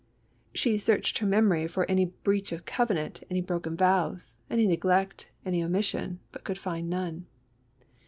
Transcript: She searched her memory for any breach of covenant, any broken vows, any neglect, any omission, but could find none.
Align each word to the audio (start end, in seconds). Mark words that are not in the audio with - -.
She 0.51 0.79
searched 0.79 1.19
her 1.19 1.27
memory 1.27 1.67
for 1.67 1.85
any 1.85 2.05
breach 2.05 2.51
of 2.51 2.65
covenant, 2.65 3.21
any 3.29 3.39
broken 3.39 3.77
vows, 3.77 4.37
any 4.49 4.65
neglect, 4.65 5.29
any 5.45 5.63
omission, 5.63 6.19
but 6.31 6.43
could 6.43 6.57
find 6.57 6.89
none. 6.89 7.27